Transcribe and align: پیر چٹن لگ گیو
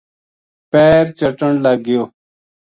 پیر 0.71 1.05
چٹن 1.17 1.51
لگ 1.65 1.77
گیو 1.85 2.03